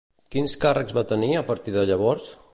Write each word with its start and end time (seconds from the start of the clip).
Quins 0.35 0.55
càrrecs 0.63 0.95
va 0.99 1.05
tenir 1.13 1.31
a 1.35 1.45
partir 1.53 1.77
de 1.77 1.89
llavors? 1.93 2.33